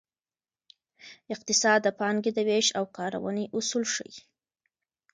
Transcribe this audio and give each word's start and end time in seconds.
اقتصاد 1.33 1.79
د 1.83 1.87
پانګې 1.99 2.31
د 2.35 2.39
ویش 2.47 2.67
او 2.77 2.85
کارونې 2.97 3.45
اصول 3.57 3.83
ښيي. 3.93 4.15